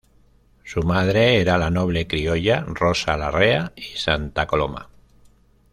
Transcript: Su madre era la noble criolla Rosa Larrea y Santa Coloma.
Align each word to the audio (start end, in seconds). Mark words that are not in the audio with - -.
Su 0.63 0.81
madre 0.81 1.39
era 1.39 1.59
la 1.59 1.69
noble 1.69 2.07
criolla 2.07 2.65
Rosa 2.67 3.15
Larrea 3.15 3.71
y 3.75 3.83
Santa 3.99 4.47
Coloma. 4.47 4.89